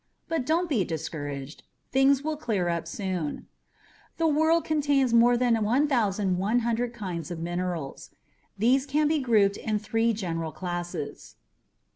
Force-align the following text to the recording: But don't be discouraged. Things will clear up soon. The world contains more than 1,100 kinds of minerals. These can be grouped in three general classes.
But 0.27 0.47
don't 0.47 0.67
be 0.67 0.83
discouraged. 0.83 1.61
Things 1.91 2.23
will 2.23 2.35
clear 2.35 2.69
up 2.69 2.87
soon. 2.87 3.45
The 4.17 4.25
world 4.25 4.65
contains 4.65 5.13
more 5.13 5.37
than 5.37 5.63
1,100 5.63 6.91
kinds 6.91 7.29
of 7.29 7.37
minerals. 7.37 8.09
These 8.57 8.87
can 8.87 9.07
be 9.07 9.19
grouped 9.19 9.57
in 9.57 9.77
three 9.77 10.11
general 10.13 10.51
classes. 10.51 11.35